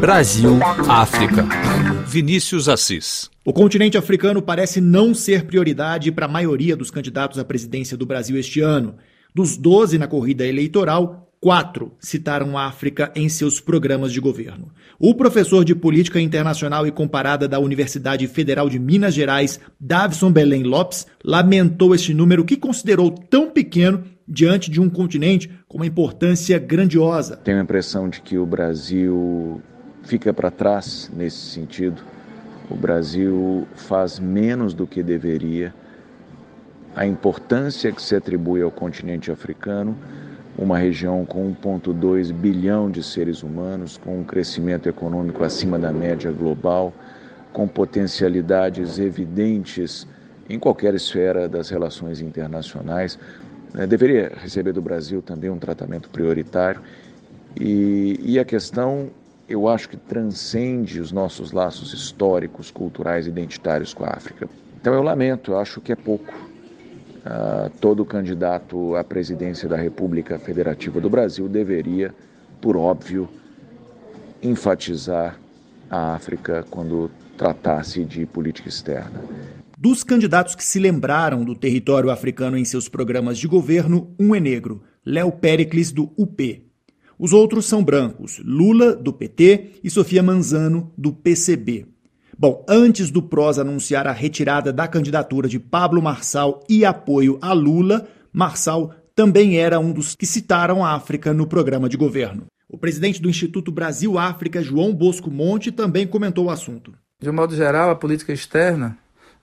Brasil, 0.00 0.58
África. 0.88 1.46
Vinícius 2.06 2.68
Assis. 2.68 3.30
O 3.44 3.52
continente 3.52 3.96
africano 3.96 4.42
parece 4.42 4.80
não 4.80 5.14
ser 5.14 5.44
prioridade 5.44 6.10
para 6.10 6.26
a 6.26 6.28
maioria 6.28 6.76
dos 6.76 6.90
candidatos 6.90 7.38
à 7.38 7.44
presidência 7.44 7.96
do 7.96 8.04
Brasil 8.04 8.36
este 8.36 8.60
ano. 8.60 8.96
Dos 9.32 9.56
12 9.56 9.96
na 9.96 10.08
corrida 10.08 10.44
eleitoral, 10.44 11.32
quatro 11.40 11.92
citaram 12.00 12.58
a 12.58 12.66
África 12.66 13.12
em 13.14 13.28
seus 13.28 13.60
programas 13.60 14.12
de 14.12 14.20
governo. 14.20 14.72
O 14.98 15.14
professor 15.14 15.64
de 15.64 15.74
Política 15.74 16.20
Internacional 16.20 16.84
e 16.84 16.90
Comparada 16.90 17.46
da 17.46 17.60
Universidade 17.60 18.26
Federal 18.26 18.68
de 18.68 18.78
Minas 18.78 19.14
Gerais, 19.14 19.60
Davison 19.78 20.32
Belém 20.32 20.64
Lopes, 20.64 21.06
lamentou 21.24 21.94
este 21.94 22.12
número 22.12 22.44
que 22.44 22.56
considerou 22.56 23.10
tão 23.10 23.48
pequeno 23.50 24.02
diante 24.30 24.70
de 24.70 24.80
um 24.80 24.88
continente 24.88 25.50
com 25.66 25.78
uma 25.78 25.86
importância 25.86 26.56
grandiosa. 26.56 27.36
Tenho 27.36 27.58
a 27.58 27.62
impressão 27.62 28.08
de 28.08 28.20
que 28.20 28.38
o 28.38 28.46
Brasil 28.46 29.60
fica 30.04 30.32
para 30.32 30.52
trás 30.52 31.10
nesse 31.12 31.38
sentido. 31.38 32.00
O 32.70 32.76
Brasil 32.76 33.66
faz 33.74 34.20
menos 34.20 34.72
do 34.72 34.86
que 34.86 35.02
deveria. 35.02 35.74
A 36.94 37.04
importância 37.04 37.90
que 37.90 38.00
se 38.00 38.14
atribui 38.14 38.62
ao 38.62 38.70
continente 38.70 39.32
africano, 39.32 39.96
uma 40.56 40.78
região 40.78 41.24
com 41.24 41.52
1,2 41.52 42.32
bilhão 42.32 42.88
de 42.88 43.02
seres 43.02 43.42
humanos, 43.42 43.96
com 43.96 44.20
um 44.20 44.24
crescimento 44.24 44.88
econômico 44.88 45.42
acima 45.42 45.78
da 45.78 45.92
média 45.92 46.30
global, 46.30 46.92
com 47.52 47.66
potencialidades 47.66 48.98
evidentes 48.98 50.06
em 50.48 50.58
qualquer 50.58 50.94
esfera 50.94 51.48
das 51.48 51.70
relações 51.70 52.20
internacionais, 52.20 53.18
né, 53.74 53.86
deveria 53.86 54.32
receber 54.36 54.72
do 54.72 54.82
Brasil 54.82 55.22
também 55.22 55.50
um 55.50 55.58
tratamento 55.58 56.08
prioritário. 56.10 56.80
E, 57.58 58.18
e 58.22 58.38
a 58.38 58.44
questão, 58.44 59.10
eu 59.48 59.68
acho 59.68 59.88
que 59.88 59.96
transcende 59.96 61.00
os 61.00 61.12
nossos 61.12 61.52
laços 61.52 61.92
históricos, 61.92 62.70
culturais, 62.70 63.26
identitários 63.26 63.92
com 63.92 64.04
a 64.04 64.08
África. 64.08 64.48
Então 64.80 64.94
eu 64.94 65.02
lamento, 65.02 65.52
eu 65.52 65.58
acho 65.58 65.80
que 65.80 65.92
é 65.92 65.96
pouco. 65.96 66.50
Uh, 67.20 67.68
todo 67.82 68.02
candidato 68.02 68.96
à 68.96 69.04
presidência 69.04 69.68
da 69.68 69.76
República 69.76 70.38
Federativa 70.38 71.02
do 71.02 71.10
Brasil 71.10 71.46
deveria, 71.50 72.14
por 72.62 72.78
óbvio, 72.78 73.28
enfatizar 74.42 75.38
a 75.90 76.14
África 76.14 76.64
quando 76.70 77.10
tratasse 77.36 78.04
de 78.06 78.24
política 78.24 78.70
externa. 78.70 79.20
Dos 79.82 80.04
candidatos 80.04 80.54
que 80.54 80.62
se 80.62 80.78
lembraram 80.78 81.42
do 81.42 81.54
território 81.54 82.10
africano 82.10 82.58
em 82.58 82.66
seus 82.66 82.86
programas 82.86 83.38
de 83.38 83.48
governo, 83.48 84.14
um 84.20 84.34
é 84.34 84.38
negro, 84.38 84.82
Léo 85.06 85.32
Pericles, 85.32 85.90
do 85.90 86.12
UP. 86.18 86.66
Os 87.18 87.32
outros 87.32 87.64
são 87.64 87.82
brancos, 87.82 88.42
Lula, 88.44 88.94
do 88.94 89.10
PT, 89.10 89.80
e 89.82 89.88
Sofia 89.88 90.22
Manzano, 90.22 90.92
do 90.98 91.14
PCB. 91.14 91.86
Bom, 92.38 92.62
antes 92.68 93.10
do 93.10 93.22
PROS 93.22 93.58
anunciar 93.58 94.06
a 94.06 94.12
retirada 94.12 94.70
da 94.70 94.86
candidatura 94.86 95.48
de 95.48 95.58
Pablo 95.58 96.02
Marçal 96.02 96.62
e 96.68 96.84
apoio 96.84 97.38
a 97.40 97.54
Lula, 97.54 98.06
Marçal 98.30 98.92
também 99.14 99.56
era 99.56 99.80
um 99.80 99.92
dos 99.94 100.14
que 100.14 100.26
citaram 100.26 100.84
a 100.84 100.92
África 100.92 101.32
no 101.32 101.46
programa 101.46 101.88
de 101.88 101.96
governo. 101.96 102.48
O 102.68 102.76
presidente 102.76 103.22
do 103.22 103.30
Instituto 103.30 103.72
Brasil-África, 103.72 104.62
João 104.62 104.94
Bosco 104.94 105.30
Monte, 105.30 105.72
também 105.72 106.06
comentou 106.06 106.44
o 106.44 106.50
assunto. 106.50 106.92
De 107.18 107.30
um 107.30 107.32
modo 107.32 107.56
geral, 107.56 107.88
a 107.88 107.96
política 107.96 108.30
externa 108.30 108.98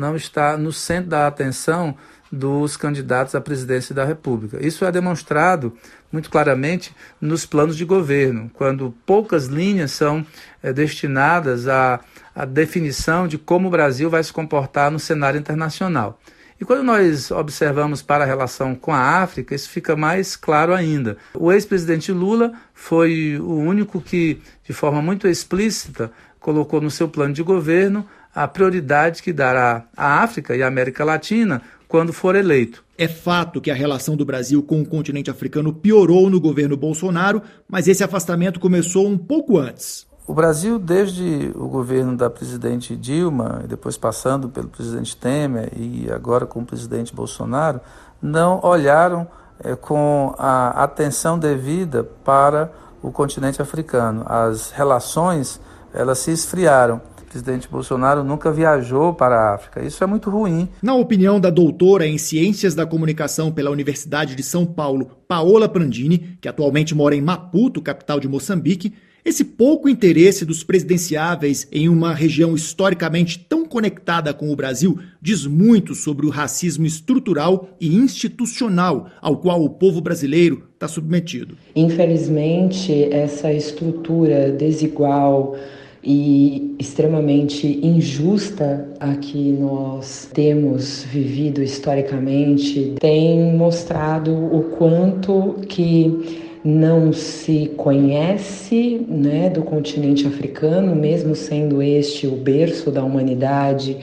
não 0.00 0.16
está 0.16 0.56
no 0.56 0.72
centro 0.72 1.10
da 1.10 1.26
atenção 1.26 1.94
dos 2.32 2.76
candidatos 2.76 3.34
à 3.34 3.40
presidência 3.40 3.94
da 3.94 4.04
República. 4.04 4.64
Isso 4.64 4.84
é 4.84 4.92
demonstrado 4.92 5.76
muito 6.10 6.30
claramente 6.30 6.94
nos 7.20 7.44
planos 7.44 7.76
de 7.76 7.84
governo, 7.84 8.50
quando 8.54 8.94
poucas 9.04 9.46
linhas 9.46 9.90
são 9.90 10.24
é, 10.62 10.72
destinadas 10.72 11.68
à, 11.68 12.00
à 12.34 12.44
definição 12.44 13.28
de 13.28 13.36
como 13.36 13.68
o 13.68 13.70
Brasil 13.70 14.08
vai 14.08 14.22
se 14.22 14.32
comportar 14.32 14.90
no 14.90 14.98
cenário 14.98 15.38
internacional. 15.38 16.18
E 16.60 16.64
quando 16.64 16.82
nós 16.82 17.30
observamos 17.30 18.02
para 18.02 18.22
a 18.22 18.26
relação 18.26 18.74
com 18.74 18.92
a 18.92 19.22
África, 19.22 19.54
isso 19.54 19.70
fica 19.70 19.96
mais 19.96 20.36
claro 20.36 20.74
ainda. 20.74 21.16
O 21.34 21.50
ex-presidente 21.50 22.12
Lula 22.12 22.52
foi 22.74 23.38
o 23.40 23.54
único 23.54 24.00
que, 24.00 24.40
de 24.62 24.72
forma 24.72 25.00
muito 25.00 25.26
explícita, 25.26 26.12
colocou 26.38 26.80
no 26.80 26.90
seu 26.90 27.08
plano 27.08 27.32
de 27.32 27.42
governo 27.42 28.06
a 28.34 28.46
prioridade 28.46 29.22
que 29.22 29.32
dará 29.32 29.84
à 29.96 30.22
África 30.22 30.54
e 30.56 30.62
à 30.62 30.66
América 30.66 31.04
Latina 31.04 31.62
quando 31.88 32.12
for 32.12 32.36
eleito. 32.36 32.84
É 32.96 33.08
fato 33.08 33.60
que 33.60 33.70
a 33.70 33.74
relação 33.74 34.16
do 34.16 34.24
Brasil 34.24 34.62
com 34.62 34.80
o 34.80 34.86
continente 34.86 35.30
africano 35.30 35.72
piorou 35.72 36.30
no 36.30 36.40
governo 36.40 36.76
Bolsonaro, 36.76 37.42
mas 37.68 37.88
esse 37.88 38.04
afastamento 38.04 38.60
começou 38.60 39.08
um 39.08 39.18
pouco 39.18 39.58
antes. 39.58 40.06
O 40.26 40.34
Brasil, 40.34 40.78
desde 40.78 41.50
o 41.56 41.66
governo 41.66 42.16
da 42.16 42.30
presidente 42.30 42.94
Dilma, 42.94 43.62
e 43.64 43.66
depois 43.66 43.96
passando 43.96 44.48
pelo 44.48 44.68
presidente 44.68 45.16
Temer 45.16 45.72
e 45.74 46.08
agora 46.12 46.46
com 46.46 46.60
o 46.60 46.64
presidente 46.64 47.12
Bolsonaro, 47.12 47.80
não 48.22 48.60
olharam 48.62 49.26
é, 49.64 49.74
com 49.74 50.32
a 50.38 50.84
atenção 50.84 51.36
devida 51.36 52.04
para 52.24 52.70
o 53.02 53.10
continente 53.10 53.60
africano. 53.60 54.24
As 54.26 54.70
relações 54.70 55.60
elas 55.92 56.20
se 56.20 56.30
esfriaram 56.30 57.00
presidente 57.30 57.68
Bolsonaro 57.68 58.24
nunca 58.24 58.50
viajou 58.50 59.14
para 59.14 59.36
a 59.36 59.54
África. 59.54 59.84
Isso 59.84 60.02
é 60.02 60.06
muito 60.06 60.28
ruim. 60.28 60.68
Na 60.82 60.94
opinião 60.94 61.38
da 61.38 61.48
doutora 61.48 62.04
em 62.04 62.18
Ciências 62.18 62.74
da 62.74 62.84
Comunicação 62.84 63.52
pela 63.52 63.70
Universidade 63.70 64.34
de 64.34 64.42
São 64.42 64.66
Paulo, 64.66 65.12
Paola 65.28 65.68
Prandini, 65.68 66.36
que 66.40 66.48
atualmente 66.48 66.92
mora 66.92 67.14
em 67.14 67.20
Maputo, 67.20 67.80
capital 67.80 68.18
de 68.18 68.26
Moçambique, 68.26 68.92
esse 69.24 69.44
pouco 69.44 69.88
interesse 69.88 70.44
dos 70.44 70.64
presidenciáveis 70.64 71.68
em 71.70 71.88
uma 71.88 72.14
região 72.14 72.54
historicamente 72.54 73.38
tão 73.38 73.66
conectada 73.66 74.32
com 74.32 74.50
o 74.50 74.56
Brasil 74.56 74.98
diz 75.20 75.46
muito 75.46 75.94
sobre 75.94 76.26
o 76.26 76.30
racismo 76.30 76.86
estrutural 76.86 77.68
e 77.78 77.94
institucional 77.94 79.08
ao 79.20 79.36
qual 79.36 79.62
o 79.62 79.70
povo 79.70 80.00
brasileiro 80.00 80.64
está 80.72 80.88
submetido. 80.88 81.56
Infelizmente, 81.76 83.04
essa 83.12 83.52
estrutura 83.52 84.50
desigual 84.50 85.54
e 86.02 86.74
extremamente 86.78 87.78
injusta 87.82 88.88
a 88.98 89.14
que 89.16 89.52
nós 89.52 90.30
temos 90.32 91.04
vivido 91.04 91.62
historicamente 91.62 92.94
tem 92.98 93.54
mostrado 93.54 94.32
o 94.32 94.64
quanto 94.78 95.56
que 95.68 96.48
não 96.64 97.12
se 97.12 97.70
conhece 97.76 99.04
né, 99.08 99.50
do 99.50 99.62
continente 99.62 100.26
africano, 100.26 100.94
mesmo 100.94 101.34
sendo 101.34 101.82
este 101.82 102.26
o 102.26 102.32
berço 102.32 102.90
da 102.90 103.02
humanidade, 103.02 103.96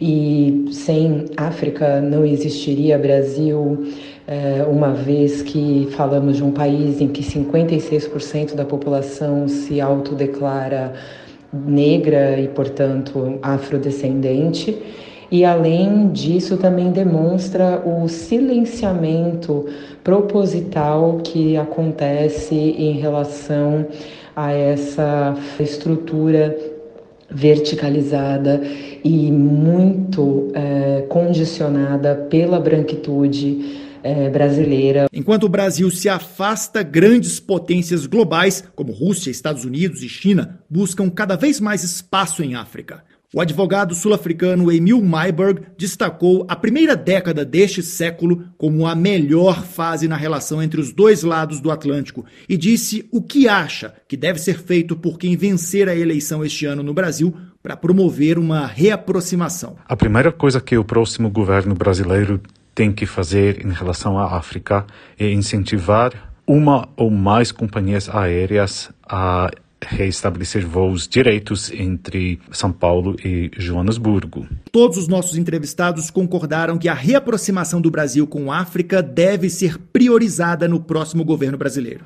e 0.00 0.66
sem 0.70 1.24
África 1.36 2.00
não 2.00 2.24
existiria 2.24 2.98
Brasil, 2.98 3.88
eh, 4.26 4.64
uma 4.70 4.92
vez 4.92 5.42
que 5.42 5.88
falamos 5.90 6.36
de 6.36 6.44
um 6.44 6.52
país 6.52 7.00
em 7.00 7.08
que 7.08 7.22
56% 7.22 8.54
da 8.54 8.64
população 8.64 9.48
se 9.48 9.80
autodeclara 9.80 10.94
negra 11.52 12.38
e, 12.40 12.48
portanto, 12.48 13.38
afrodescendente. 13.42 14.76
E 15.30 15.44
além 15.44 16.08
disso, 16.08 16.56
também 16.56 16.90
demonstra 16.90 17.82
o 17.84 18.08
silenciamento 18.08 19.66
proposital 20.02 21.18
que 21.22 21.56
acontece 21.56 22.54
em 22.54 22.92
relação 22.92 23.86
a 24.34 24.52
essa 24.52 25.36
estrutura 25.60 26.56
verticalizada 27.30 28.62
e 29.04 29.30
muito 29.30 30.50
é, 30.54 31.02
condicionada 31.08 32.14
pela 32.30 32.58
branquitude 32.58 33.87
é, 34.02 34.30
brasileira. 34.30 35.08
Enquanto 35.12 35.44
o 35.44 35.48
Brasil 35.48 35.90
se 35.90 36.08
afasta, 36.08 36.82
grandes 36.82 37.40
potências 37.40 38.06
globais, 38.06 38.64
como 38.74 38.92
Rússia, 38.92 39.30
Estados 39.30 39.64
Unidos 39.64 40.02
e 40.02 40.08
China, 40.08 40.60
buscam 40.68 41.08
cada 41.10 41.36
vez 41.36 41.60
mais 41.60 41.82
espaço 41.82 42.42
em 42.42 42.54
África. 42.54 43.02
O 43.34 43.42
advogado 43.42 43.94
sul-africano 43.94 44.72
Emil 44.72 45.02
Mayberg 45.02 45.60
destacou 45.76 46.46
a 46.48 46.56
primeira 46.56 46.96
década 46.96 47.44
deste 47.44 47.82
século 47.82 48.44
como 48.56 48.86
a 48.86 48.94
melhor 48.94 49.64
fase 49.64 50.08
na 50.08 50.16
relação 50.16 50.62
entre 50.62 50.80
os 50.80 50.94
dois 50.94 51.22
lados 51.22 51.60
do 51.60 51.70
Atlântico 51.70 52.24
e 52.48 52.56
disse 52.56 53.06
o 53.12 53.20
que 53.20 53.46
acha 53.46 53.92
que 54.08 54.16
deve 54.16 54.38
ser 54.38 54.58
feito 54.58 54.96
por 54.96 55.18
quem 55.18 55.36
vencer 55.36 55.90
a 55.90 55.94
eleição 55.94 56.42
este 56.42 56.64
ano 56.64 56.82
no 56.82 56.94
Brasil 56.94 57.34
para 57.62 57.76
promover 57.76 58.38
uma 58.38 58.66
reaproximação. 58.66 59.76
A 59.86 59.94
primeira 59.94 60.32
coisa 60.32 60.58
que 60.58 60.78
o 60.78 60.84
próximo 60.84 61.28
governo 61.28 61.74
brasileiro 61.74 62.40
tem 62.78 62.92
que 62.92 63.06
fazer 63.06 63.66
em 63.66 63.72
relação 63.72 64.16
à 64.16 64.36
África 64.36 64.86
é 65.18 65.28
incentivar 65.32 66.12
uma 66.46 66.88
ou 66.96 67.10
mais 67.10 67.50
companhias 67.50 68.08
aéreas 68.08 68.88
a 69.04 69.50
reestabelecer 69.84 70.64
voos 70.64 71.08
diretos 71.08 71.72
entre 71.72 72.38
São 72.52 72.70
Paulo 72.70 73.16
e 73.24 73.50
Joanesburgo. 73.56 74.46
Todos 74.70 74.96
os 74.96 75.08
nossos 75.08 75.36
entrevistados 75.36 76.08
concordaram 76.08 76.78
que 76.78 76.88
a 76.88 76.94
reaproximação 76.94 77.80
do 77.80 77.90
Brasil 77.90 78.28
com 78.28 78.52
a 78.52 78.60
África 78.60 79.02
deve 79.02 79.50
ser 79.50 79.76
priorizada 79.92 80.68
no 80.68 80.78
próximo 80.78 81.24
governo 81.24 81.58
brasileiro. 81.58 82.04